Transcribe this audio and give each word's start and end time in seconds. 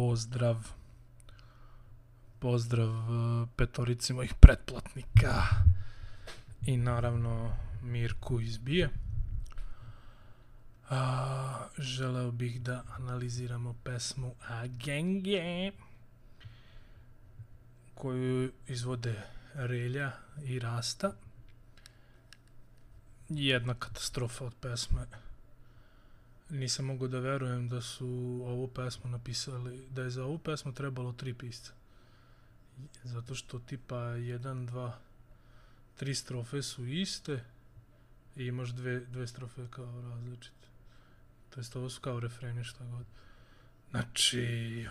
pozdrav. 0.00 0.56
Pozdrav 2.38 2.88
e, 2.88 3.46
petorici 3.56 4.12
mojih 4.12 4.34
pretplatnika. 4.34 5.44
I 6.66 6.76
naravno 6.76 7.56
Mirku 7.82 8.40
iz 8.40 8.58
Bije. 8.58 8.88
A, 10.90 11.66
želeo 11.78 12.30
bih 12.30 12.60
da 12.60 12.84
analiziramo 12.98 13.74
pesmu 13.84 14.34
Agenge 14.48 15.72
koju 17.94 18.52
izvode 18.66 19.22
Relja 19.54 20.12
i 20.42 20.58
Rasta. 20.58 21.12
Jedna 23.28 23.74
katastrofa 23.74 24.44
od 24.44 24.54
pesme. 24.60 25.06
Nisam 26.50 26.84
mogao 26.84 27.08
da 27.08 27.18
verujem 27.18 27.68
da 27.68 27.80
su 27.80 28.06
ovu 28.46 28.68
pesmu 28.68 29.10
napisali, 29.10 29.86
da 29.90 30.02
je 30.02 30.10
za 30.10 30.24
ovu 30.24 30.38
pesmu 30.38 30.74
trebalo 30.74 31.12
tri 31.12 31.34
pisca. 31.34 31.72
Zato 33.04 33.34
što 33.34 33.58
tipa 33.58 34.00
jedan, 34.00 34.66
dva, 34.66 34.98
tri 35.96 36.14
strofe 36.14 36.62
su 36.62 36.86
iste 36.86 37.44
i 38.36 38.44
imaš 38.44 38.70
dve, 38.70 39.00
dve 39.00 39.26
strofe 39.26 39.66
kao 39.70 40.02
različite. 40.02 40.68
To 41.50 41.60
jest 41.60 41.76
ovo 41.76 41.90
su 41.90 42.00
kao 42.00 42.20
refreni 42.20 42.64
šta 42.64 42.84
god. 42.84 43.06
Znači, 43.90 44.86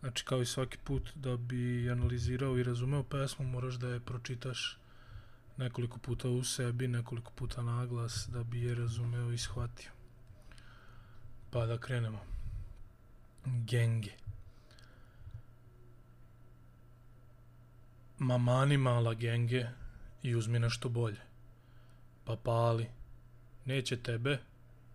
znači 0.00 0.24
kao 0.24 0.42
i 0.42 0.46
svaki 0.46 0.78
put 0.84 1.10
da 1.14 1.36
bi 1.36 1.90
analizirao 1.90 2.58
i 2.58 2.62
razumeo 2.62 3.02
pesmu 3.02 3.46
moraš 3.46 3.74
da 3.74 3.88
je 3.88 4.00
pročitaš 4.00 4.79
nekoliko 5.60 5.98
puta 5.98 6.28
u 6.28 6.44
sebi, 6.44 6.88
nekoliko 6.88 7.32
puta 7.32 7.62
naglas 7.62 8.28
da 8.32 8.42
bi 8.42 8.62
je 8.62 8.74
razumeo 8.74 9.32
i 9.32 9.38
shvatio. 9.38 9.90
Pa 11.50 11.66
da 11.66 11.78
krenemo. 11.78 12.20
Genge. 13.46 14.10
Mamani 18.18 18.76
mala 18.76 19.14
genge 19.14 19.66
i 20.22 20.34
uzmi 20.34 20.58
nešto 20.58 20.88
bolje. 20.88 21.20
Pa 22.24 22.36
pali. 22.36 22.86
Neće 23.64 23.96
tebe, 23.96 24.38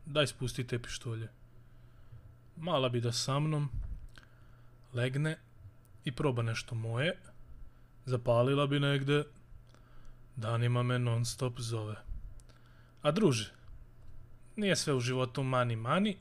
daj 0.06 0.28
spusti 0.28 0.67
te 0.67 0.80
pištolje. 0.80 1.28
Mala 2.58 2.89
bi 2.89 3.02
da 3.02 3.11
sa 3.11 3.39
mnom 3.39 3.70
legne 4.94 5.38
i 6.06 6.11
proba 6.11 6.42
nešto 6.42 6.76
moje, 6.76 7.17
zapalila 8.06 8.67
bi 8.67 8.80
negde, 8.80 9.23
danima 10.36 10.83
me 10.83 11.00
non 11.00 11.25
stop 11.25 11.59
zove. 11.59 11.95
A 13.02 13.11
druže, 13.11 13.53
nije 14.55 14.75
sve 14.75 14.94
u 14.94 15.00
životu 15.00 15.44
mani 15.44 15.75
mani, 15.75 16.17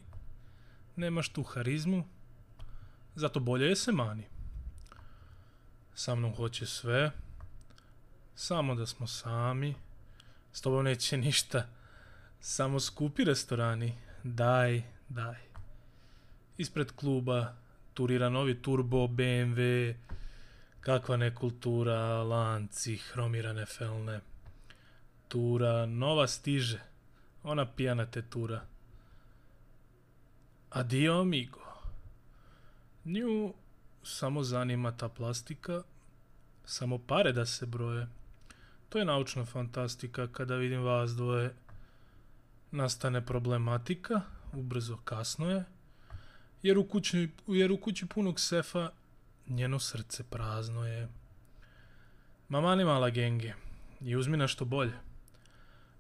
nemaš 0.97 1.29
tu 1.29 1.43
harizmu, 1.43 2.05
zato 3.15 3.41
bolje 3.41 3.67
je 3.67 3.77
se 3.77 3.93
mani. 3.93 4.25
Sa 5.95 6.15
mnom 6.15 6.35
hoće 6.35 6.67
sve, 6.67 7.11
samo 8.35 8.75
da 8.75 8.87
smo 8.87 9.07
sami, 9.07 9.75
s 10.53 10.61
tobom 10.61 10.85
neće 10.85 11.17
ništa, 11.17 11.67
samo 12.41 12.81
skupi 12.81 13.25
restorani, 13.25 13.99
daj, 14.23 14.83
daj. 15.09 15.37
Ispred 16.59 16.93
kluba 16.93 17.55
turira 17.95 18.29
novi 18.29 18.63
turbo, 18.63 19.07
BMW, 19.07 19.95
kakva 20.85 21.17
nekultura, 21.17 22.23
lanci, 22.23 22.97
hromirane 22.97 23.67
felne. 23.67 24.21
Tura, 25.29 25.87
nova 25.87 26.27
stiže, 26.29 26.81
ona 27.43 27.67
pijana 27.67 28.07
te 28.07 28.23
tura. 28.23 28.61
Adio 30.71 31.21
amigo. 31.21 31.61
Nju 33.05 33.55
samo 34.03 34.43
zanima 34.43 34.97
ta 34.97 35.09
plastika, 35.09 35.83
samo 36.65 36.99
pare 36.99 37.33
da 37.33 37.47
se 37.47 37.67
broje. 37.67 38.07
To 38.89 38.99
je 38.99 39.05
naučna 39.05 39.45
fantastika 39.45 40.27
kada 40.33 40.57
vidim 40.57 40.83
vas 40.83 41.11
dvoje. 41.11 41.55
Nastane 42.71 43.27
problematika, 43.27 44.21
ubrzo 44.53 44.97
kasno 44.97 45.51
je, 45.51 45.65
jer 46.63 46.79
u 46.79 46.89
kući, 46.89 47.29
jer 47.47 47.73
u 47.73 47.77
kući 47.77 48.07
punog 48.07 48.41
sefa 48.41 48.91
njeno 49.49 49.79
srce 49.79 50.25
prazno 50.25 50.87
je. 50.87 51.09
Mama 52.49 52.77
mala 52.77 53.11
genge 53.11 53.53
i 54.01 54.17
uzmi 54.17 54.37
nešto 54.37 54.65
bolje. 54.65 54.93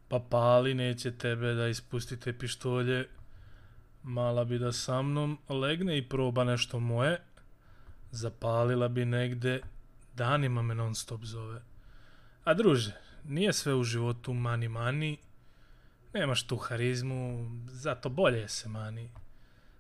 Pa 0.08 0.18
pali 0.30 0.74
neće 0.74 1.18
tebe 1.18 1.54
da 1.54 1.68
ispustite 1.68 2.38
pištolje, 2.38 3.08
mala 4.02 4.44
bi 4.44 4.58
da 4.58 4.72
sa 4.72 5.02
mnom 5.02 5.38
legne 5.48 5.98
i 5.98 6.08
proba 6.08 6.44
nešto 6.44 6.80
moje, 6.80 7.20
zapalila 8.10 8.88
bi 8.88 9.04
negde, 9.04 9.60
danima 10.14 10.62
me 10.62 10.74
non 10.74 10.94
stop 10.94 11.24
zove. 11.24 11.62
A 12.44 12.54
druže, 12.54 12.92
nije 13.24 13.52
sve 13.52 13.74
u 13.74 13.84
životu 13.84 14.32
mani 14.32 14.68
mani, 14.68 15.18
nemaš 16.14 16.46
tu 16.46 16.56
harizmu, 16.56 17.50
zato 17.68 18.08
bolje 18.08 18.38
je 18.38 18.48
se 18.48 18.68
mani. 18.68 19.10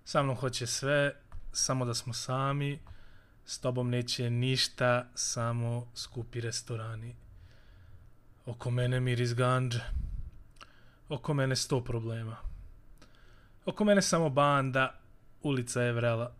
Sa 0.04 0.22
mnom 0.22 0.36
hoće 0.36 0.66
sve, 0.66 1.14
samo 1.52 1.84
da 1.84 1.94
smo 1.94 2.12
sami, 2.12 2.78
s 3.46 3.58
tobom 3.58 3.90
neće 3.90 4.30
ništa, 4.30 5.06
samo 5.14 5.86
skupi 5.94 6.40
restorani. 6.40 7.16
Oko 8.46 8.70
mene 8.70 9.00
miris 9.00 9.34
ganđe, 9.34 9.80
oko 11.08 11.34
mene 11.34 11.56
sto 11.56 11.84
problema. 11.84 12.36
Oko 13.64 13.84
mene 13.84 14.02
samo 14.02 14.30
banda, 14.30 14.98
ulica 15.42 15.82
je 15.82 15.92
vrela. 15.92 16.34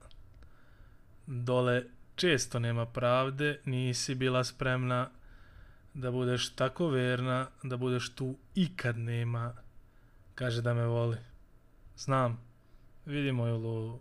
Dole 1.27 1.85
često 2.17 2.59
nema 2.59 2.87
pravde, 2.87 3.61
nisi 3.65 4.15
bila 4.15 4.45
spremna 4.45 5.11
da 5.95 6.11
budeš 6.11 6.55
tako 6.55 6.89
verna, 6.89 7.47
da 7.63 7.77
budeš 7.77 8.15
tu 8.15 8.37
ikad 8.55 8.99
nema. 8.99 9.55
Kaže 10.35 10.63
da 10.63 10.75
me 10.75 10.87
voli. 10.87 11.17
Znam, 11.97 12.41
vidi 13.07 13.33
moju 13.33 13.59
lovu. 13.59 14.01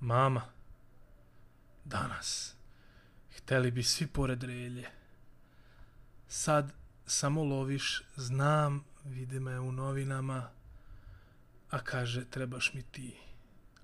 Mama, 0.00 0.42
danas, 1.84 2.54
hteli 3.36 3.70
bi 3.70 3.82
svi 3.82 4.06
pored 4.06 4.42
relje. 4.42 4.86
Sad 6.28 6.72
samo 7.06 7.44
loviš, 7.44 8.02
znam, 8.16 8.84
vidi 9.04 9.40
me 9.40 9.60
u 9.60 9.72
novinama, 9.72 10.50
a 11.70 11.78
kaže 11.78 12.24
trebaš 12.24 12.74
mi 12.74 12.82
ti, 12.82 13.16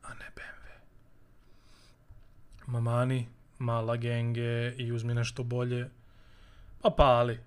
a 0.03 0.15
ne 0.15 0.31
BMW. 0.37 0.69
Mamani, 2.67 3.29
mala 3.59 3.97
genge 3.97 4.75
i 4.77 4.93
uzmi 4.93 5.15
nešto 5.15 5.43
bolje, 5.43 5.91
pa 6.83 6.91
pali. 6.91 7.41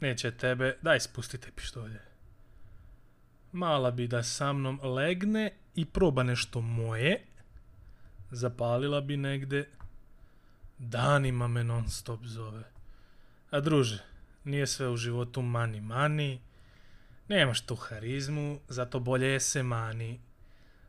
Neće 0.00 0.30
tebe, 0.30 0.76
daj 0.82 1.00
spustite 1.00 1.50
pištolje. 1.56 2.00
Mala 3.52 3.90
bi 3.90 4.06
da 4.08 4.22
sa 4.22 4.52
mnom 4.52 4.80
legne 4.82 5.52
i 5.74 5.84
proba 5.84 6.22
nešto 6.22 6.60
moje, 6.60 7.24
zapalila 8.30 9.00
bi 9.00 9.16
negde, 9.16 9.68
danima 10.78 11.48
me 11.48 11.64
non 11.64 11.88
stop 11.88 12.24
zove. 12.24 12.64
A 13.50 13.60
druže, 13.60 14.04
nije 14.44 14.66
sve 14.66 14.88
u 14.88 14.96
životu 14.96 15.42
mani 15.42 15.80
mani, 15.80 16.40
nemaš 17.28 17.60
tu 17.60 17.76
harizmu, 17.76 18.60
zato 18.68 19.00
bolje 19.00 19.26
je 19.26 19.40
se 19.40 19.62
mani. 19.62 20.20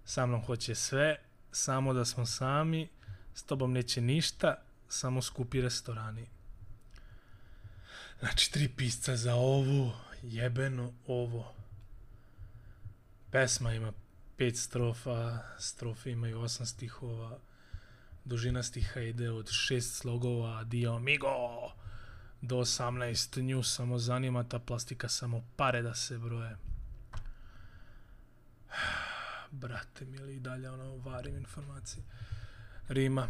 Sa 0.05 0.25
mnom 0.25 0.43
hoće 0.43 0.75
sve, 0.75 1.17
samo 1.51 1.93
da 1.93 2.05
smo 2.05 2.25
sami, 2.25 2.89
s 3.33 3.43
tobom 3.43 3.73
neće 3.73 4.01
ništa, 4.01 4.55
samo 4.87 5.21
skupi 5.21 5.61
restorani. 5.61 6.27
Znači, 8.19 8.51
tri 8.51 8.69
pisca 8.69 9.17
za 9.17 9.35
ovu, 9.35 9.91
jebeno 10.23 10.93
ovo. 11.07 11.53
Pesma 13.31 13.73
ima 13.73 13.93
pet 14.41 14.57
strofa, 14.57 15.39
strofe 15.59 16.11
imaju 16.11 16.41
osam 16.41 16.65
stihova, 16.65 17.37
dužina 18.25 18.63
stiha 18.63 18.99
ide 19.01 19.29
od 19.29 19.49
šest 19.49 19.97
slogova, 19.97 20.63
dio 20.63 20.99
migo, 20.99 21.27
do 22.41 22.55
18 22.55 23.41
nju 23.41 23.63
samo 23.63 23.97
zanima 23.97 24.43
ta 24.43 24.59
plastika, 24.59 25.09
samo 25.09 25.43
pare 25.55 25.81
da 25.81 25.95
se 25.95 26.17
broje. 26.17 26.57
Brate, 29.51 30.05
mili, 30.05 30.39
dalje 30.39 30.69
ono, 30.69 30.95
varim 30.95 31.37
informacije. 31.37 32.03
Rima, 32.87 33.27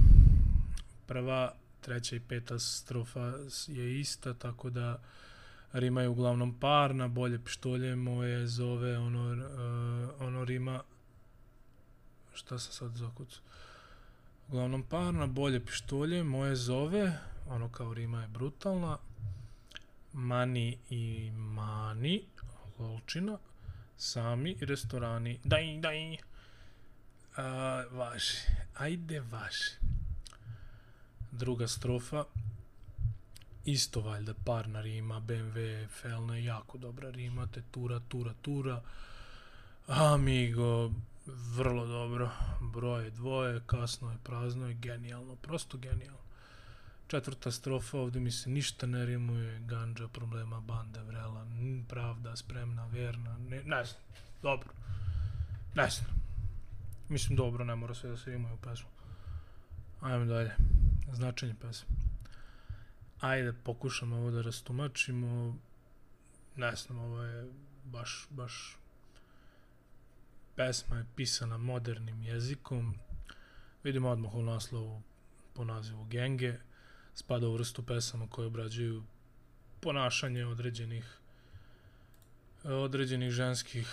prva, 1.08 1.54
treća 1.82 2.16
i 2.16 2.20
peta 2.20 2.60
strofa 2.60 3.34
je 3.68 4.00
ista, 4.00 4.34
tako 4.34 4.70
da 4.70 5.02
Rima 5.74 6.02
je 6.02 6.08
uglavnom 6.08 6.60
parna, 6.60 7.08
bolje 7.08 7.44
pištolje 7.44 7.96
moje 7.96 8.48
zove, 8.48 8.98
ono, 8.98 9.32
uh, 9.32 10.28
ono 10.28 10.46
Rima, 10.46 10.82
šta 12.34 12.60
se 12.60 12.74
sad 12.74 12.96
zakucu? 12.96 13.42
Uglavnom 14.48 14.84
parna, 14.84 15.28
bolje 15.28 15.66
pištolje, 15.66 16.24
moje 16.24 16.56
zove, 16.56 17.20
ono 17.48 17.70
kao 17.70 17.94
Rima 17.94 18.22
je 18.22 18.28
brutalna, 18.28 18.98
mani 20.14 20.78
i 20.90 21.32
mani, 21.32 22.26
lolčina, 22.80 23.38
sami 23.98 24.58
restorani, 24.62 25.40
daj, 25.44 25.78
daj, 25.80 26.14
uh, 26.14 26.18
važi. 27.92 28.38
ajde 28.78 29.20
vaše. 29.20 29.78
Druga 31.32 31.68
strofa, 31.68 32.24
isto 33.66 34.02
valjda 34.02 34.34
parna 34.46 34.82
rima, 34.82 35.22
BMW, 35.22 35.88
Felna, 35.88 36.38
jako 36.38 36.78
dobra 36.78 37.10
rima, 37.10 37.48
te 37.48 37.62
tura, 37.72 38.00
tura, 38.00 38.34
tura. 38.42 38.82
Amigo, 39.88 40.92
vrlo 41.26 41.86
dobro, 41.86 42.30
Broj 42.62 43.12
dvoje, 43.12 43.62
kasno 43.66 44.12
je, 44.12 44.18
prazno 44.24 44.68
je, 44.68 44.74
genijalno, 44.74 45.36
prosto 45.36 45.78
genijalno. 45.78 46.22
Četvrta 47.08 47.52
strofa, 47.52 47.98
ovdje 47.98 48.22
mi 48.22 48.32
se 48.32 48.50
ništa 48.50 48.88
ne 48.88 49.06
rimuje, 49.06 49.60
ganđa, 49.60 50.08
problema, 50.08 50.60
banda, 50.60 51.02
vrela, 51.02 51.48
pravda, 51.88 52.36
spremna, 52.36 52.86
verna, 52.86 53.38
ne, 53.38 53.64
ne 53.64 53.86
znam, 53.86 54.02
dobro, 54.42 54.70
ne 55.76 55.90
znam. 55.90 56.22
Mislim, 57.10 57.38
dobro, 57.38 57.66
ne 57.66 57.76
mora 57.76 57.94
sve 57.94 58.10
da 58.10 58.18
se 58.18 58.32
rimuje 58.32 58.54
u 58.54 58.58
pesmu. 58.58 58.90
Ajmo 60.02 60.26
dalje, 60.26 60.56
značenje 61.14 61.56
pesme. 61.62 61.96
Ajde, 63.20 63.54
pokušamo 63.54 64.16
ovo 64.16 64.32
da 64.32 64.42
rastumačimo, 64.42 65.58
ne 66.56 66.76
znam, 66.76 67.00
ovo 67.00 67.24
je 67.24 67.52
baš, 67.84 68.28
baš 68.30 68.78
pesma 70.66 70.98
je 70.98 71.06
pisana 71.16 71.58
modernim 71.58 72.24
jezikom. 72.24 72.96
Vidimo 73.84 74.10
odmah 74.10 74.36
u 74.36 74.44
naslovu 74.44 75.02
po 75.54 75.64
nazivu 75.66 76.06
Genge. 76.06 76.54
Spada 77.14 77.48
u 77.48 77.54
vrstu 77.54 77.84
pesama 77.84 78.28
koje 78.30 78.48
obrađuju 78.48 79.04
ponašanje 79.80 80.46
određenih 80.46 81.18
određenih 82.64 83.32
ženskih 83.32 83.88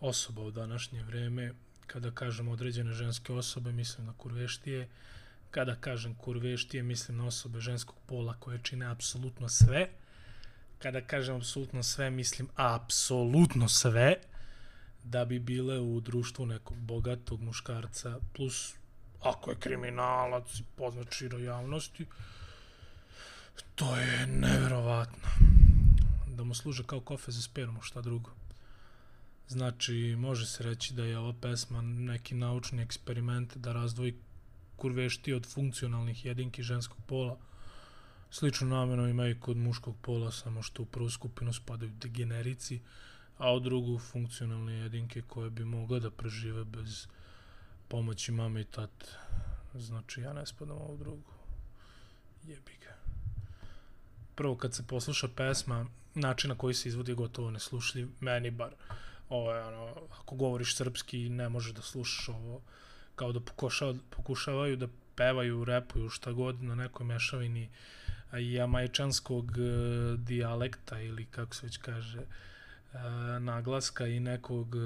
osoba 0.00 0.42
u 0.42 0.50
današnje 0.50 1.02
vreme. 1.02 1.52
Kada 1.86 2.10
kažem 2.10 2.48
određene 2.48 2.92
ženske 2.92 3.32
osobe, 3.32 3.72
mislim 3.72 4.06
na 4.06 4.12
kurveštije. 4.16 4.88
Kada 5.50 5.74
kažem 5.74 6.14
kurveštije, 6.14 6.82
mislim 6.82 7.18
na 7.18 7.26
osobe 7.26 7.60
ženskog 7.60 7.96
pola 8.06 8.34
koje 8.40 8.58
čine 8.62 8.86
apsolutno 8.86 9.48
sve. 9.48 9.88
Kada 10.78 11.00
kažem 11.00 11.36
apsolutno 11.36 11.82
sve, 11.82 12.10
mislim 12.10 12.48
apsolutno 12.56 13.68
sve 13.68 14.16
da 15.04 15.24
bi 15.24 15.38
bile 15.38 15.80
u 15.80 16.00
društvu 16.00 16.46
nekog 16.46 16.76
bogatog 16.76 17.40
muškarca 17.40 18.18
plus 18.32 18.74
ako 19.22 19.50
je 19.50 19.56
kriminalac 19.56 20.60
i 20.60 20.64
poznat 20.76 21.12
širo 21.12 21.38
javnosti 21.38 22.06
to 23.74 23.96
je 23.96 24.26
neverovatno. 24.26 25.28
Da 26.26 26.44
mu 26.44 26.54
služe 26.54 26.82
kao 26.86 27.00
kofe 27.00 27.30
za 27.30 27.42
spermu 27.42 27.82
šta 27.82 28.00
drugo? 28.00 28.30
Znači 29.48 30.16
može 30.18 30.46
se 30.46 30.62
reći 30.62 30.94
da 30.94 31.04
je 31.04 31.18
ova 31.18 31.34
pesma 31.40 31.82
neki 31.82 32.34
naučni 32.34 32.82
eksperiment 32.82 33.56
da 33.56 33.72
razdvoji 33.72 34.14
kurvešti 34.76 35.32
od 35.32 35.46
funkcionalnih 35.46 36.24
jedinki 36.24 36.62
ženskog 36.62 36.98
pola. 37.06 37.36
Slično 38.30 38.66
namenu 38.66 39.08
imaju 39.08 39.40
kod 39.40 39.56
muškog 39.56 39.96
pola 40.02 40.32
samo 40.32 40.62
što 40.62 40.82
u 40.82 40.86
prvu 40.86 41.10
skupinu 41.10 41.52
spadaju 41.52 41.92
degenerici 42.00 42.80
a 43.38 43.52
u 43.52 43.60
drugu 43.60 43.98
funkcionalne 43.98 44.72
jedinke 44.72 45.22
koje 45.22 45.50
bi 45.50 45.64
mogle 45.64 46.00
da 46.00 46.10
prežive 46.10 46.64
bez 46.64 47.06
pomoći 47.88 48.32
mame 48.32 48.60
i 48.60 48.64
tate. 48.64 49.06
Znači, 49.74 50.20
ja 50.20 50.32
ne 50.32 50.46
spadam 50.46 50.76
ovu 50.76 50.96
drugu. 50.96 51.32
Jebi 52.44 52.78
ga. 52.80 52.96
Prvo, 54.34 54.56
kad 54.56 54.74
se 54.74 54.86
posluša 54.86 55.28
pesma, 55.28 55.86
način 56.14 56.48
na 56.48 56.56
koji 56.58 56.74
se 56.74 56.88
izvodi 56.88 57.10
je 57.10 57.16
gotovo 57.16 57.50
neslušljiv, 57.50 58.08
meni 58.20 58.50
bar. 58.50 58.74
Ovo 59.28 59.54
je, 59.54 59.64
ono, 59.64 59.94
ako 60.20 60.36
govoriš 60.36 60.76
srpski, 60.76 61.28
ne 61.28 61.48
možeš 61.48 61.72
da 61.72 61.82
slušaš 61.82 62.28
ovo, 62.28 62.60
kao 63.14 63.32
da 63.32 63.40
pokušava, 63.40 63.94
pokušavaju 64.10 64.76
da 64.76 64.88
pevaju, 65.16 65.64
repuju, 65.64 66.08
šta 66.08 66.32
god, 66.32 66.62
na 66.62 66.74
nekoj 66.74 67.06
mešavini 67.06 67.68
jamajčanskog 68.32 69.58
e, 69.58 70.16
dijalekta 70.16 71.00
ili 71.00 71.24
kako 71.24 71.54
se 71.54 71.66
već 71.66 71.76
kaže, 71.76 72.20
E, 72.94 73.40
naglaska 73.40 74.06
i 74.06 74.20
nekog 74.20 74.74
e, 74.76 74.78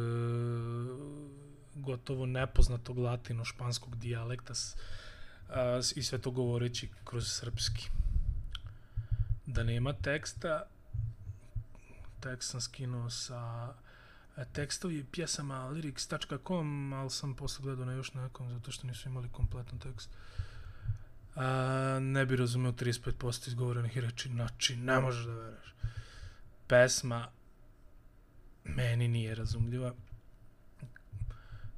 gotovo 1.75 2.27
nepoznatog 2.27 2.99
latino-španskog 2.99 3.97
dijalekta 3.97 4.55
s, 4.55 4.77
a, 5.49 5.81
i 5.97 6.03
sve 6.03 6.19
to 6.19 6.31
govoreći 6.31 6.89
kroz 7.05 7.29
srpski. 7.29 7.89
Da 9.47 9.63
nema 9.63 9.93
teksta, 9.93 10.63
tekst 12.21 12.51
sam 12.51 12.61
skinuo 12.61 13.11
sa 13.11 13.73
e, 14.37 14.45
tekstovi 14.53 15.05
pjesama 15.13 15.71
lyrics.com, 15.71 16.93
ali 16.93 17.11
sam 17.11 17.35
posle 17.35 17.63
gledao 17.63 17.85
na 17.85 17.93
još 17.93 18.15
nekom, 18.15 18.53
zato 18.53 18.71
što 18.71 18.87
nisu 18.87 19.09
imali 19.09 19.29
kompletan 19.29 19.79
tekst. 19.79 20.11
A, 21.37 21.99
ne 22.01 22.27
bi 22.27 22.37
razumeo 22.37 22.73
35% 22.73 23.49
izgovorenih 23.49 23.99
reči, 23.99 24.29
znači 24.29 24.77
ne 24.77 25.01
možeš 25.01 25.25
da 25.25 25.33
veruješ. 25.33 25.75
Pesma 26.67 27.36
meni 28.69 29.09
nije 29.09 29.35
razumljiva. 29.35 29.95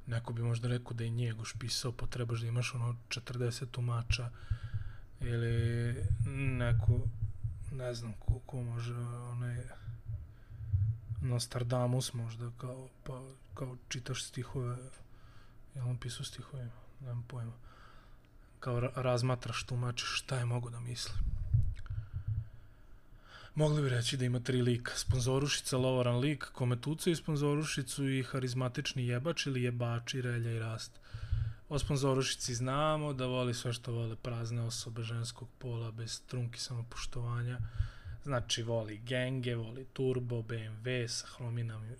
Neko 0.07 0.33
bi 0.33 0.43
možda 0.43 0.67
rekao 0.67 0.93
da 0.93 1.03
je 1.03 1.09
Njegoš 1.09 1.53
pisao, 1.59 1.91
pa 1.91 2.07
trebaš 2.07 2.39
da 2.39 2.47
imaš 2.47 2.73
ono 2.75 2.95
40 3.09 3.65
tumača 3.71 4.29
ili 5.21 5.95
neko, 6.27 6.99
ne 7.71 7.93
znam 7.93 8.13
ko, 8.13 8.39
ko 8.45 8.63
može, 8.63 8.95
onaj 9.31 9.57
Nostradamus 11.21 12.13
možda, 12.13 12.51
kao, 12.57 12.87
pa, 13.03 13.21
kao 13.53 13.77
čitaš 13.89 14.23
stihove, 14.23 14.77
je 15.75 15.81
on 15.81 15.97
pisao 15.97 16.25
stihove, 16.25 16.69
nemam 17.01 17.23
pojma, 17.27 17.53
kao 18.59 18.79
razmatraš, 18.79 19.63
tumačiš 19.63 20.21
šta 20.21 20.37
je 20.37 20.45
mogo 20.45 20.69
da 20.69 20.79
misli. 20.79 21.13
Mogli 23.59 23.81
bi 23.81 23.89
reći 23.89 24.17
da 24.17 24.25
ima 24.25 24.39
tri 24.39 24.61
lika. 24.61 24.91
Sponzorušica, 24.95 25.77
lovaran 25.77 26.19
lik, 26.19 26.43
kome 26.43 26.81
tuca 26.81 27.09
i 27.09 27.15
sponzorušicu 27.15 28.09
i 28.09 28.23
harizmatični 28.23 29.07
jebač 29.07 29.45
ili 29.45 29.63
jebači, 29.63 30.21
relja 30.21 30.51
i 30.51 30.59
rast. 30.59 30.91
O 31.69 31.79
sponzorušici 31.79 32.55
znamo 32.55 33.13
da 33.13 33.25
voli 33.25 33.53
sve 33.53 33.73
što 33.73 33.91
vole 33.91 34.15
prazne 34.15 34.61
osobe 34.61 35.03
ženskog 35.03 35.49
pola 35.57 35.91
bez 35.91 36.21
trunki 36.27 36.59
samopoštovanja. 36.59 37.59
Znači 38.23 38.63
voli 38.63 38.97
genge, 38.97 39.55
voli 39.55 39.85
turbo, 39.93 40.35
BMW 40.41 41.07
sa, 41.07 41.27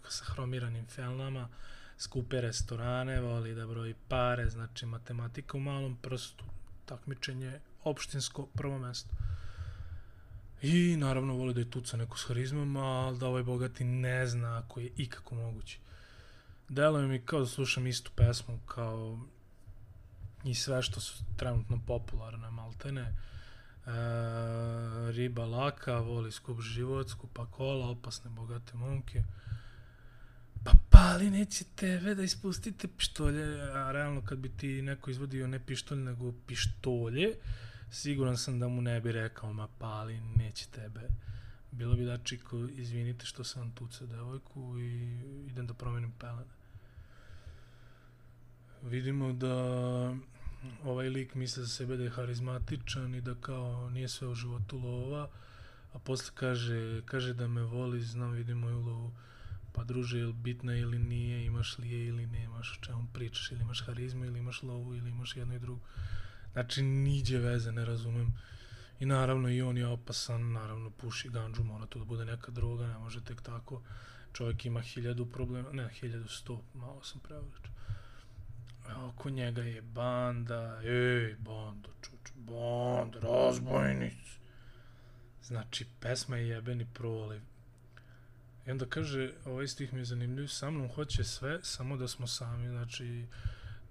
sa 0.10 0.26
hromiranim 0.26 0.86
felnama, 0.86 1.50
skupe 1.98 2.42
restorane, 2.42 3.22
voli 3.22 3.56
da 3.56 3.68
broji 3.68 3.96
pare, 4.08 4.50
znači 4.50 4.86
matematika 4.86 5.58
u 5.58 5.60
malom 5.60 5.98
prstu, 6.02 6.46
takmičenje, 6.86 7.60
opštinsko 7.84 8.46
prvo 8.46 8.80
mesto. 8.80 9.16
I 10.62 10.98
naravno 10.98 11.34
vole 11.34 11.54
da 11.54 11.60
je 11.60 11.70
tuca 11.72 11.98
neko 11.98 12.18
s 12.18 12.28
harizmom, 12.28 12.78
ali 12.78 13.20
da 13.20 13.28
ovaj 13.28 13.44
bogati 13.44 13.84
ne 13.84 14.28
zna 14.28 14.58
ako 14.58 14.80
je 14.80 14.92
ikako 14.98 15.36
moguće. 15.36 15.78
Deluje 16.70 17.08
mi 17.08 17.22
kao 17.26 17.40
da 17.40 17.46
slušam 17.46 17.88
istu 17.88 18.12
pesmu 18.16 18.60
kao 18.66 19.20
i 20.44 20.56
sve 20.56 20.82
što 20.82 21.00
su 21.00 21.24
trenutno 21.38 21.80
popularne 21.88 22.50
maltene. 22.50 23.02
E, 23.02 23.12
riba 25.12 25.46
laka, 25.46 26.00
voli 26.00 26.32
skup 26.32 26.62
život, 26.62 27.10
skupa 27.10 27.46
kola, 27.46 27.90
opasne 27.90 28.30
bogate 28.30 28.78
momke. 28.78 29.24
Pa, 30.64 30.72
pa 30.72 30.78
pali 30.90 31.30
neće 31.30 31.64
tebe 31.76 32.16
da 32.16 32.24
ispustite 32.24 32.88
pištolje, 32.98 33.62
a 33.62 33.92
realno 33.92 34.22
kad 34.26 34.38
bi 34.38 34.50
ti 34.50 34.82
neko 34.82 35.12
izvodio 35.12 35.48
ne 35.48 35.60
pištolje 35.66 36.04
nego 36.04 36.34
pištolje, 36.48 37.36
siguran 37.92 38.38
sam 38.38 38.60
da 38.60 38.68
mu 38.68 38.82
ne 38.82 39.02
bi 39.02 39.12
rekao, 39.12 39.54
ma 39.54 39.68
pali, 39.80 40.22
neće 40.36 40.68
tebe. 40.68 41.02
Bilo 41.72 41.96
bi 41.96 42.06
da 42.06 42.18
čiko, 42.18 42.58
izvinite 42.58 43.26
što 43.26 43.44
sam 43.44 43.72
tuca 43.72 44.06
devojku 44.06 44.80
i 44.80 45.20
idem 45.48 45.68
da 45.68 45.74
promenim 45.74 46.12
pelene. 46.12 46.52
Vidimo 48.82 49.34
da 49.34 49.56
ovaj 50.84 51.10
lik 51.10 51.36
misle 51.36 51.64
za 51.64 51.70
sebe 51.70 51.98
da 51.98 52.04
je 52.04 52.10
harizmatičan 52.10 53.16
i 53.16 53.22
da 53.22 53.36
kao 53.36 53.90
nije 53.90 54.08
sve 54.08 54.28
u 54.28 54.36
životu 54.36 54.78
lova, 54.78 55.30
a 55.94 56.00
posle 56.00 56.32
kaže, 56.36 57.02
kaže 57.06 57.34
da 57.34 57.48
me 57.48 57.62
voli, 57.62 58.02
znam, 58.02 58.32
vidimo 58.32 58.70
i 58.70 58.74
lovu, 58.74 59.12
pa 59.74 59.84
druže, 59.84 60.20
je 60.20 60.34
bitna 60.34 60.76
ili 60.76 61.00
nije, 61.00 61.46
imaš 61.46 61.78
li 61.78 61.92
je 61.92 62.08
ili 62.08 62.28
nemaš, 62.28 62.78
o 62.78 62.86
čemu 62.86 63.08
pričaš, 63.14 63.52
ili 63.52 63.62
imaš 63.62 63.86
harizmu, 63.86 64.26
ili 64.26 64.40
imaš 64.40 64.64
lovu, 64.64 64.96
ili 64.96 65.10
imaš 65.10 65.36
jedno 65.36 65.56
i 65.56 65.60
drugo. 65.60 65.82
Znači, 66.54 66.82
niđe 66.82 67.38
veze, 67.38 67.72
ne 67.72 67.86
razumem. 67.86 68.34
I 69.00 69.06
naravno, 69.06 69.50
i 69.50 69.62
on 69.62 69.78
je 69.78 69.88
opasan, 69.88 70.52
naravno, 70.52 70.90
puši 70.90 71.30
ganđu, 71.30 71.64
mora 71.64 71.86
to 71.86 72.00
da 72.00 72.06
bude 72.06 72.26
neka 72.26 72.52
droga, 72.52 72.88
ne 72.88 72.98
može 72.98 73.24
tek 73.24 73.42
tako. 73.42 73.82
Čovjek 74.34 74.66
ima 74.66 74.82
hiljadu 74.82 75.26
problema, 75.26 75.72
ne, 75.72 75.90
hiljadu 75.90 76.28
sto, 76.28 76.62
malo 76.74 77.04
sam 77.04 77.20
prevelič. 77.20 77.66
E, 78.90 78.94
oko 78.94 79.30
njega 79.30 79.62
je 79.62 79.82
banda, 79.82 80.82
ej, 80.84 81.36
banda, 81.40 81.90
čuč, 82.02 82.32
banda, 82.36 83.20
razbojnic. 83.20 84.40
Znači, 85.44 85.86
pesma 86.00 86.38
je 86.38 86.48
jebeni 86.48 86.88
proliv. 86.94 87.42
I 88.68 88.72
onda 88.72 88.86
kaže, 88.86 89.32
ovaj 89.46 89.68
stih 89.68 89.94
mi 89.94 90.00
je 90.00 90.06
zanimljiv, 90.06 90.48
sa 90.48 90.72
mnom 90.72 90.90
hoće 90.90 91.24
sve, 91.24 91.60
samo 91.64 91.98
da 91.98 92.08
smo 92.08 92.28
sami, 92.28 92.70
znači, 92.70 93.26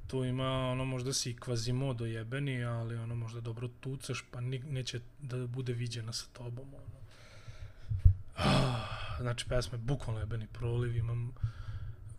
tu 0.08 0.24
ima 0.24 0.70
ono 0.70 0.84
možda 0.84 1.12
si 1.12 1.36
kvazimodo 1.36 2.06
jebeni, 2.06 2.64
ali 2.64 2.96
ono 2.96 3.14
možda 3.14 3.40
dobro 3.40 3.68
tucaš, 3.80 4.24
pa 4.30 4.40
ni, 4.40 4.58
neće 4.58 5.00
da 5.22 5.46
bude 5.46 5.72
viđena 5.72 6.12
sa 6.12 6.26
tobom. 6.32 6.66
Ono. 6.74 6.98
Ah, 8.36 9.18
znači 9.20 9.48
pesma 9.48 9.78
je 9.78 9.82
bukvalno 9.82 10.20
jebeni 10.20 10.46
proliv, 10.52 10.96
imam 10.96 11.32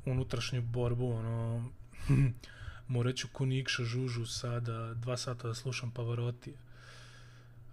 unutrašnju 0.06 0.62
borbu, 0.62 1.12
ono, 1.12 1.70
morat 2.88 3.16
ću 3.16 3.28
ko 3.32 3.46
Nikša 3.46 3.84
Žužu 3.84 4.26
sada 4.26 4.94
dva 4.94 5.18
sata 5.18 5.48
da 5.48 5.54
slušam 5.54 5.92
Pavarotije. 5.92 6.56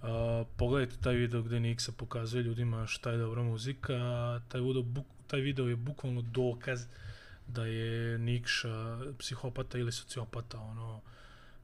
Uh, 0.02 0.08
pogledajte 0.56 0.96
taj 1.02 1.14
video 1.14 1.42
gde 1.42 1.60
Niksa 1.60 1.92
pokazuje 1.92 2.42
ljudima 2.42 2.86
šta 2.86 3.10
je 3.10 3.18
dobra 3.18 3.42
muzika, 3.42 3.94
taj 4.48 4.60
video, 4.60 4.82
buk, 4.82 5.06
taj 5.26 5.40
video 5.40 5.68
je 5.68 5.76
bukvalno 5.76 6.22
dokaz 6.22 6.86
da 7.48 7.66
je 7.66 8.18
Nikša 8.18 8.98
psihopata 9.18 9.78
ili 9.78 9.92
sociopata, 9.92 10.58
ono, 10.58 11.00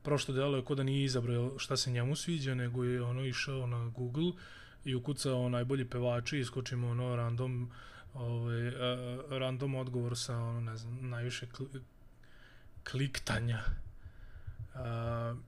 prošto 0.02 0.32
delo 0.32 0.56
je 0.56 0.64
kod 0.64 0.76
da 0.76 0.82
nije 0.82 1.04
izabrao 1.04 1.58
šta 1.58 1.76
se 1.76 1.90
njemu 1.90 2.16
sviđa, 2.16 2.54
nego 2.54 2.84
je 2.84 3.02
ono 3.02 3.24
išao 3.24 3.66
na 3.66 3.88
Google 3.88 4.32
i 4.84 4.94
ukucao 4.94 5.48
najbolji 5.48 5.84
pevači, 5.84 6.38
iskočimo 6.38 6.90
ono 6.90 7.16
random 7.16 7.70
ovaj, 8.14 8.68
uh, 8.68 8.74
random 9.30 9.74
odgovor 9.74 10.18
sa 10.18 10.38
ono, 10.38 10.60
ne 10.60 10.76
znam, 10.76 10.98
najviše 11.00 11.46
kli, 11.46 11.66
kliktanja 12.90 13.62
uh, 14.74 15.38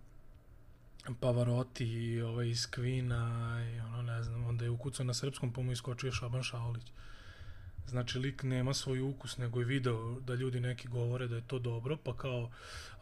Pavarotti 1.21 1.85
i 1.85 2.23
ovaj 2.23 2.49
iz 2.49 2.71
Kvina 2.71 3.57
i 3.75 3.81
ono 3.81 4.03
ne 4.03 4.23
znam, 4.23 4.45
onda 4.45 4.65
je 4.65 4.71
ukucao 4.71 5.07
na 5.07 5.15
srpskom 5.15 5.53
pa 5.53 5.61
mu 5.61 5.73
iskočio 5.73 6.13
Šaban 6.13 6.43
Šaulić. 6.43 6.83
Znači 7.87 8.19
lik 8.19 8.43
nema 8.43 8.75
svoj 8.75 9.01
ukus, 9.01 9.37
nego 9.39 9.61
je 9.61 9.67
video 9.67 10.21
da 10.21 10.35
ljudi 10.35 10.61
neki 10.61 10.89
govore 10.89 11.29
da 11.29 11.37
je 11.37 11.47
to 11.47 11.59
dobro, 11.59 11.97
pa 11.97 12.17
kao 12.17 12.51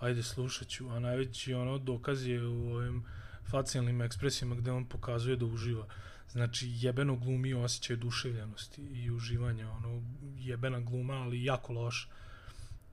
ajde 0.01 0.23
slušat 0.23 0.69
ću, 0.69 0.89
a 0.89 0.99
najveći 0.99 1.55
ono 1.55 1.79
dokaz 1.79 2.27
je 2.27 2.47
u 2.47 2.75
ovim 2.75 3.05
facijalnim 3.51 4.03
ekspresijama 4.03 4.55
gde 4.55 4.73
on 4.73 4.85
pokazuje 4.85 5.37
da 5.37 5.45
uživa. 5.45 5.87
Znači 6.31 6.69
jebeno 6.71 7.17
glumi 7.17 7.55
osjećaj 7.55 7.97
duševljenosti 7.97 8.83
i 8.83 9.11
uživanja, 9.11 9.71
ono 9.71 10.03
jebena 10.37 10.81
gluma, 10.81 11.15
ali 11.15 11.45
jako 11.45 11.73
loš. 11.73 12.09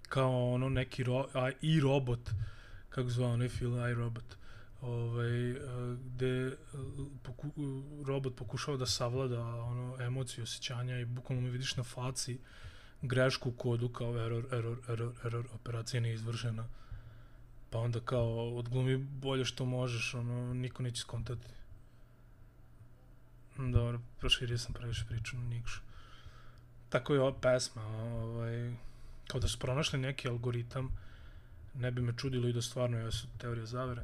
kao 0.10 0.54
ono 0.54 0.70
neki 0.70 1.04
ro, 1.04 1.28
a, 1.34 1.52
i 1.62 1.80
robot 1.80 2.30
kako 2.90 3.10
zove 3.10 3.28
onaj 3.28 3.50
film 3.50 3.90
i 3.90 3.94
robot 3.94 4.39
ovaj 4.82 5.52
eh, 5.52 5.58
gde 6.06 6.48
eh, 6.48 6.56
poku, 7.24 7.52
robot 8.06 8.36
pokušava 8.36 8.78
da 8.78 8.86
savlada 8.86 9.42
ono 9.42 9.98
emociju, 10.00 10.44
osjećanja 10.44 11.00
i 11.00 11.06
bukvalno 11.06 11.42
mi 11.42 11.50
vidiš 11.50 11.76
na 11.76 11.84
faci 11.84 12.40
grešku 13.02 13.50
u 13.50 13.54
kodu 13.54 13.90
kao 13.90 14.26
error 14.26 14.46
error 14.52 14.78
error 14.90 15.14
error 15.26 15.48
operacija 15.54 16.02
nije 16.02 16.14
izvršena. 16.14 16.68
Pa 17.70 17.80
onda 17.80 18.00
kao 18.00 18.58
odglumi 18.58 18.98
bolje 18.98 19.46
što 19.46 19.66
možeš 19.66 20.14
ono 20.14 20.54
niko 20.54 20.84
neće 20.84 21.02
skontati. 21.02 21.48
Mm, 23.58 23.72
dobro 23.72 24.00
proširio 24.20 24.58
sam 24.58 24.74
previše 24.74 25.06
priču 25.10 25.38
na 25.38 25.44
Nikšu. 25.44 25.82
Tako 26.90 27.14
je 27.14 27.22
ova 27.22 27.40
pesma 27.42 27.82
ovaj 27.86 28.74
kao 29.28 29.40
da 29.40 29.48
su 29.48 29.60
pronašli 29.60 30.00
neki 30.00 30.28
algoritam, 30.28 30.98
ne 31.76 31.92
bi 31.92 32.02
me 32.02 32.14
čudilo 32.18 32.48
i 32.48 32.54
da 32.54 32.62
stvarno 32.62 32.98
jesu 32.98 33.28
teorija 33.38 33.66
zavere. 33.66 34.04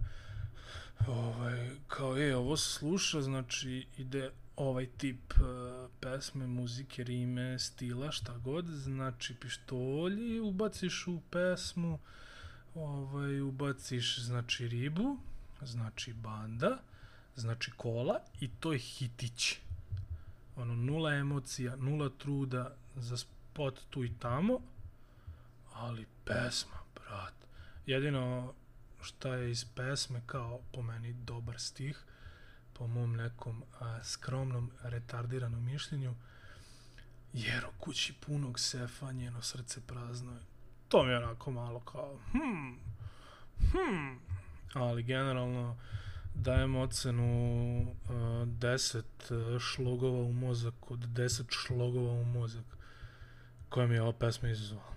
Ovaj, 1.07 1.69
kao 1.87 2.15
je, 2.15 2.35
ovo 2.35 2.57
se 2.57 2.69
sluša, 2.69 3.21
znači 3.21 3.87
ide 3.97 4.31
ovaj 4.55 4.85
tip 4.97 5.33
uh, 5.33 5.89
pesme, 5.99 6.47
muzike, 6.47 7.03
rime, 7.03 7.59
stila, 7.59 8.11
šta 8.11 8.37
god, 8.37 8.65
znači 8.65 9.35
pištolji, 9.35 10.39
ubaciš 10.39 11.07
u 11.07 11.21
pesmu, 11.29 11.99
ovaj, 12.75 13.41
ubaciš, 13.41 14.19
znači 14.19 14.67
ribu, 14.67 15.17
znači 15.61 16.13
banda, 16.13 16.77
znači 17.35 17.71
kola 17.71 18.19
i 18.39 18.47
to 18.47 18.73
je 18.73 18.79
hitić. 18.79 19.55
Ono, 20.55 20.75
nula 20.75 21.13
emocija, 21.13 21.75
nula 21.75 22.09
truda 22.17 22.75
za 22.95 23.17
spot 23.17 23.79
tu 23.89 24.03
i 24.03 24.11
tamo, 24.19 24.59
ali 25.73 26.05
pesma, 26.25 26.77
brat. 26.95 27.33
Jedino 27.85 28.53
šta 29.05 29.35
je 29.35 29.51
iz 29.51 29.65
pesme 29.75 30.21
kao 30.25 30.61
po 30.73 30.81
meni 30.81 31.13
dobar 31.13 31.59
stih, 31.59 32.03
po 32.73 32.87
mom 32.87 33.15
nekom 33.15 33.63
a, 33.79 34.03
skromnom, 34.03 34.71
retardiranom 34.83 35.65
mišljenju, 35.65 36.15
jer 37.33 37.65
u 37.65 37.79
kući 37.79 38.13
punog 38.25 38.59
sefa 38.59 39.11
njeno 39.11 39.41
srce 39.41 39.81
prazno 39.87 40.31
je. 40.31 40.41
To 40.87 41.03
mi 41.03 41.11
je 41.11 41.17
onako 41.17 41.51
malo 41.51 41.79
kao, 41.79 42.19
hmm, 42.31 42.79
hmm, 43.71 44.19
ali 44.73 45.03
generalno 45.03 45.77
dajem 46.35 46.75
ocenu 46.75 47.81
uh, 47.81 48.09
10 48.09 49.03
e, 49.55 49.59
šlogova 49.59 50.21
u 50.21 50.33
mozak 50.33 50.91
od 50.91 50.99
10 50.99 51.43
šlogova 51.49 52.11
u 52.11 52.25
mozak 52.25 52.65
koja 53.69 53.87
mi 53.87 53.95
je 53.95 54.01
ova 54.01 54.13
pesma 54.13 54.49
izazvala. 54.49 54.94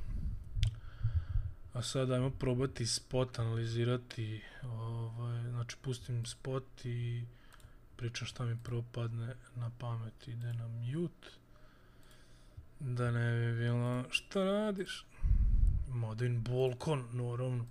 A 1.72 1.82
sad 1.82 2.10
ajmo 2.10 2.30
probati 2.30 2.86
spot 2.86 3.38
analizirati. 3.38 4.42
Ovaj, 4.62 5.50
znači 5.50 5.76
pustim 5.82 6.26
spot 6.26 6.84
i 6.84 7.24
pričam 7.96 8.26
šta 8.26 8.44
mi 8.44 8.58
propadne 8.64 9.34
na 9.56 9.70
pamet. 9.78 10.28
Ide 10.28 10.52
na 10.52 10.68
mute. 10.68 11.28
Da 12.80 13.10
ne 13.10 13.52
bi 13.52 13.58
bilo 13.58 14.04
šta 14.10 14.44
radiš. 14.44 15.06
Modin 15.88 16.42
Balkon, 16.42 17.04
naravno. 17.12 17.66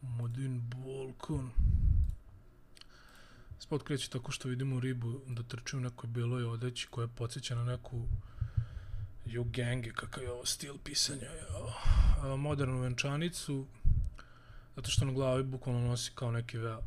Modin 0.00 0.70
Balkon. 0.70 1.50
Spot 3.58 3.82
kreće 3.82 4.10
tako 4.10 4.32
što 4.32 4.48
vidimo 4.48 4.80
ribu 4.80 5.20
da 5.26 5.42
trči 5.42 5.76
u 5.76 5.80
nekoj 5.80 6.08
beloj 6.08 6.44
odeći 6.44 6.86
koja 6.90 7.08
podsjeća 7.08 7.54
na 7.54 7.64
neku 7.64 8.08
Jo 9.26 9.44
genge, 9.44 9.92
kakav 9.92 10.22
je 10.22 10.32
ovo 10.32 10.46
stil 10.46 10.78
pisanja. 10.84 11.28
Jo. 11.32 11.72
Modernu 12.36 12.80
venčanicu, 12.80 13.66
zato 14.76 14.90
što 14.90 15.04
na 15.04 15.12
glavi 15.12 15.42
bukvalno 15.42 15.80
nosi 15.80 16.10
kao 16.14 16.30
neki 16.30 16.58
veo. 16.58 16.82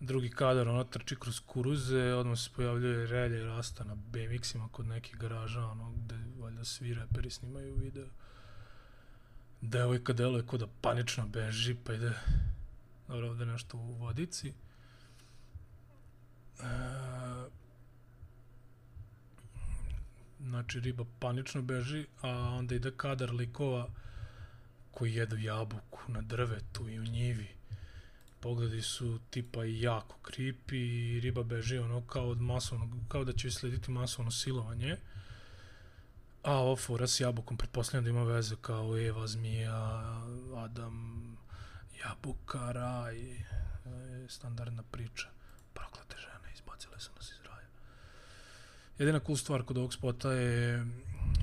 Drugi 0.00 0.30
kadar, 0.30 0.68
ona 0.68 0.84
trči 0.84 1.16
kroz 1.16 1.40
kuruze, 1.46 2.14
odmah 2.14 2.38
se 2.38 2.50
pojavljuje 2.56 3.06
relje 3.06 3.44
rasta 3.44 3.84
na 3.84 3.94
BMX-ima 3.94 4.68
kod 4.68 4.86
nekih 4.86 5.16
garaža, 5.16 5.66
ono, 5.66 5.92
gde 5.92 6.14
valjda 6.38 6.64
svi 6.64 6.94
reperi 6.94 7.30
snimaju 7.30 7.76
video. 7.76 8.06
Devojka 9.60 10.12
deluje 10.12 10.46
kod 10.46 10.60
da 10.60 10.66
panično 10.80 11.26
beži, 11.26 11.76
pa 11.84 11.92
ide, 11.92 12.12
dobro, 13.08 13.30
ovde 13.30 13.46
nešto 13.46 13.78
u 13.78 13.92
vodici. 13.92 14.52
E, 16.58 16.64
znači 20.40 20.80
riba 20.80 21.04
panično 21.18 21.62
beži, 21.62 22.06
a 22.22 22.30
onda 22.30 22.74
ide 22.74 22.92
kadar 22.96 23.30
likova 23.30 23.88
koji 24.90 25.14
jedu 25.14 25.38
jabuku 25.38 26.00
na 26.08 26.20
drvetu 26.20 26.88
i 26.88 26.98
u 26.98 27.04
njivi. 27.04 27.48
Pogledi 28.40 28.82
su 28.82 29.18
tipa 29.30 29.64
jako 29.64 30.16
kripi 30.22 30.76
i 30.76 31.20
riba 31.20 31.42
beži 31.42 31.78
ono 31.78 32.06
kao 32.06 32.28
od 32.28 32.40
masovnog, 32.40 32.90
kao 33.08 33.24
da 33.24 33.32
će 33.32 33.50
slediti 33.50 33.90
masovno 33.90 34.30
silovanje. 34.30 34.96
A 36.42 36.52
ovo 36.52 36.76
fora 36.76 37.06
s 37.06 37.20
jabukom, 37.20 37.56
pretpostavljam 37.56 38.04
da 38.04 38.10
ima 38.10 38.24
veze 38.24 38.56
kao 38.60 38.98
Eva, 38.98 39.26
Zmija, 39.26 40.22
Adam, 40.56 41.26
Jabuka, 42.04 42.72
Raj, 42.72 43.16
e, 43.16 43.42
standardna 44.28 44.82
priča. 44.82 45.28
Proklate 45.74 46.16
žene, 46.18 46.54
izbacile 46.54 47.00
su 47.00 47.10
nas 47.16 47.30
iz 47.30 47.35
Jedina 48.98 49.20
cool 49.20 49.36
stvar 49.36 49.62
kod 49.62 49.78
ovog 49.78 49.94
spota 49.94 50.32
je 50.32 50.86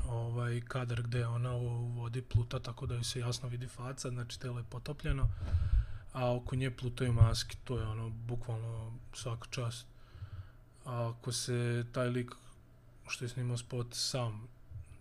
ovaj 0.10 0.62
kadar 0.62 1.02
gde 1.02 1.28
ona 1.28 1.56
u 1.56 1.88
vodi 1.88 2.22
pluta 2.22 2.60
tako 2.60 2.86
da 2.86 3.04
se 3.04 3.20
jasno 3.20 3.50
vidi 3.50 3.68
faca, 3.68 4.10
znači 4.10 4.40
telo 4.40 4.58
je 4.58 4.66
potopljeno, 4.70 5.30
a 6.14 6.36
oko 6.36 6.56
nje 6.56 6.72
plutaju 6.72 7.14
maske, 7.14 7.56
to 7.64 7.78
je 7.78 7.88
ono 7.88 8.10
bukvalno 8.10 8.94
svaka 9.14 9.48
čast. 9.50 9.86
A 10.86 11.10
ako 11.10 11.32
se 11.32 11.86
taj 11.92 12.10
lik 12.10 12.32
što 13.08 13.26
je 13.26 13.30
snimao 13.30 13.58
spot 13.58 13.88
sam 13.92 14.48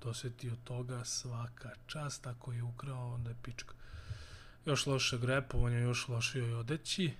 dosetio 0.03 0.57
toga 0.65 1.05
svaka 1.05 1.71
čast, 1.87 2.27
ako 2.27 2.53
je 2.53 2.63
ukrao 2.63 3.15
onda 3.15 3.31
je 3.31 3.37
pička. 3.43 3.75
Još 4.67 4.87
loše 4.87 5.19
grepovanje, 5.19 5.81
još 5.81 6.09
lošio 6.09 6.47
je 6.47 6.57
odeći. 6.57 7.13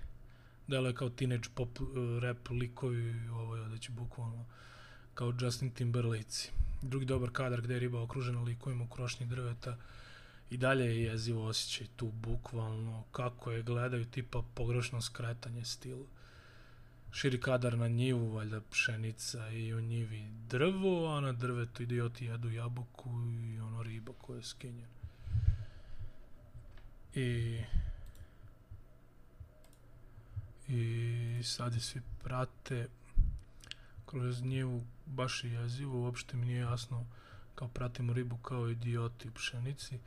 Delo 0.67 0.87
je 0.87 0.95
kao 0.95 1.09
teenage 1.09 1.49
pop 1.55 1.69
eh, 1.79 2.19
rap 2.19 2.49
likovi 2.49 3.29
u 3.29 3.33
ovoj 3.33 3.61
odeći 3.61 3.91
bukvalno 3.91 4.45
kao 5.13 5.33
Justin 5.41 5.69
Timberlake. 5.69 6.51
Drugi 6.81 7.05
dobar 7.05 7.29
kadar 7.31 7.61
gde 7.61 7.73
je 7.73 7.79
riba 7.79 8.01
okružena 8.01 8.41
likovima 8.41 8.83
u 8.83 8.87
krošnji 8.87 9.25
drveta 9.25 9.77
i 10.49 10.57
dalje 10.57 10.85
je 10.85 11.03
jezivo 11.03 11.45
osjećaj 11.47 11.87
tu 11.95 12.11
bukvalno 12.11 13.03
kako 13.11 13.51
je 13.51 13.63
gledaju 13.63 14.05
tipa 14.05 14.43
pogrešno 14.53 15.01
skretanje 15.01 15.65
stila. 15.65 16.05
Širi 17.11 17.41
kadar 17.41 17.77
na 17.77 17.87
njivu, 17.87 18.29
valjda 18.29 18.61
pšenica 18.71 19.49
i 19.49 19.73
u 19.73 19.81
njivi 19.81 20.27
drvo, 20.49 21.17
a 21.17 21.21
na 21.21 21.31
drvetu 21.31 21.83
idioti 21.83 22.25
jedu 22.25 22.51
jabuku 22.51 23.09
i 23.43 23.59
ono 23.59 23.83
riba 23.83 24.13
koja 24.21 24.37
je 24.37 24.43
skinjena. 24.43 24.87
I 27.15 27.59
i 30.67 31.43
sad 31.43 31.73
je 31.73 31.79
svi 31.79 32.01
prate 32.23 32.87
kroz 34.13 34.41
njevu 34.41 34.83
baš 35.05 35.43
je 35.43 35.51
jezivo, 35.51 36.01
uopšte 36.01 36.37
mi 36.37 36.45
nije 36.45 36.59
jasno 36.59 37.05
kao 37.55 37.67
pratimo 37.67 38.13
ribu 38.13 38.37
kao 38.37 38.69
idioti 38.69 39.29
u 39.29 39.31
pšenici. 39.31 39.99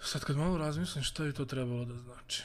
Sad 0.00 0.24
kad 0.24 0.36
malo 0.36 0.58
razmislim 0.58 1.04
šta 1.04 1.24
bi 1.24 1.32
to 1.32 1.44
trebalo 1.44 1.84
da 1.84 1.96
znači. 1.96 2.42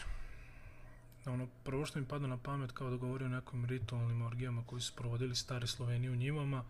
Ono, 1.26 1.48
prvo 1.64 1.86
što 1.86 2.00
mi 2.00 2.08
pada 2.08 2.28
na 2.28 2.38
pamet 2.38 2.72
kao 2.72 2.90
da 2.90 2.98
govori 2.98 3.26
o 3.26 3.30
nekim 3.30 3.66
ritualnim 3.66 4.22
orgijama 4.22 4.64
koji 4.66 4.82
su 4.82 4.94
provodili 4.96 5.36
stari 5.36 5.68
Sloveniji 5.68 6.10
u 6.10 6.16
njivama, 6.16 6.64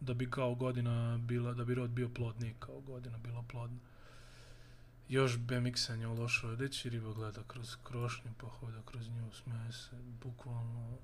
da 0.00 0.14
bi 0.14 0.30
kao 0.30 0.54
godina 0.54 1.18
bila, 1.18 1.54
da 1.54 1.64
bi 1.64 1.74
rod 1.74 1.90
bio 1.90 2.08
plodniji 2.08 2.54
kao 2.58 2.80
godina 2.80 3.18
bila 3.18 3.44
plodna. 3.48 3.78
Još 5.08 5.38
bemiksanje 5.38 6.06
u 6.06 6.14
lošoj 6.14 6.52
odeći, 6.52 6.90
riba 6.90 7.12
gleda 7.12 7.42
kroz 7.46 7.76
krošnju, 7.84 8.30
pa 8.40 8.46
hoda 8.46 8.82
kroz 8.84 9.08
nju, 9.08 9.30
smeje 9.32 9.72
se, 9.72 9.96
bukvalno, 10.22 10.98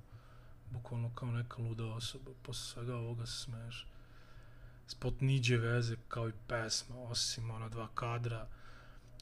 bukvalno 0.70 1.10
kao 1.14 1.30
neka 1.30 1.62
luda 1.62 1.86
osoba, 1.86 2.30
posle 2.42 2.64
svega 2.64 2.96
ovoga 2.96 3.26
se 3.26 3.44
smeješ. 3.44 3.86
Spot 4.86 5.20
niđe 5.20 5.56
veze 5.56 5.96
kao 6.08 6.28
i 6.28 6.32
pesma, 6.48 6.98
osim 6.98 7.50
ona 7.50 7.68
dva 7.68 7.88
kadra 7.94 8.46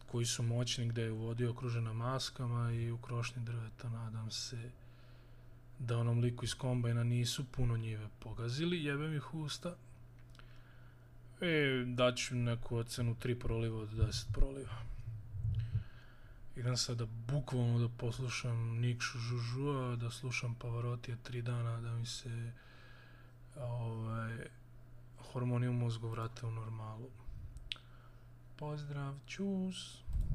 koji 0.06 0.26
su 0.26 0.42
moćni 0.42 0.88
gde 0.88 1.02
je 1.02 1.12
uvodio 1.12 1.50
okružena 1.50 1.92
maskama 1.92 2.72
i 2.72 2.90
u 2.90 2.98
krošnji 2.98 3.42
drveta, 3.42 3.88
nadam 3.88 4.30
se 4.30 4.70
da 5.78 5.98
onom 5.98 6.20
liku 6.20 6.44
iz 6.44 6.54
kombajna 6.54 7.04
nisu 7.04 7.44
puno 7.44 7.76
njive 7.76 8.08
pogazili, 8.20 8.84
jebem 8.84 9.16
ih 9.16 9.34
usta. 9.34 9.76
E, 11.40 11.84
daću 11.86 12.34
neku 12.34 12.76
ocenu 12.76 13.14
3 13.14 13.38
proliva 13.38 13.78
od 13.78 13.88
10 13.88 14.32
proliva. 14.32 14.97
Idem 16.58 16.76
sada 16.76 17.06
bukvalno 17.06 17.78
da 17.78 17.88
poslušam 17.88 18.80
Nikšu 18.80 19.18
Žužua, 19.18 19.96
da 19.96 20.10
slušam 20.10 20.54
Pavarotija 20.54 21.16
3 21.30 21.42
dana, 21.42 21.80
da 21.80 21.92
mi 21.92 22.06
se 22.06 22.52
ovaj, 23.56 24.36
hormoni 25.32 25.68
u 25.68 25.72
mozgu 25.72 26.08
vrate 26.08 26.46
u 26.46 26.50
normalu. 26.50 27.10
Pozdrav, 28.56 29.14
čus! 29.26 30.02